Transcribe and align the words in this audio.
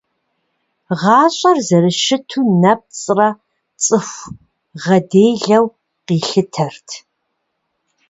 Гъащӏэр 0.99 1.57
зэрыщыту 1.67 2.45
нэпцӏрэ 2.61 3.29
цӏыху 3.83 4.31
гъэделэу 4.81 5.65
къилъытэрт. 6.05 6.87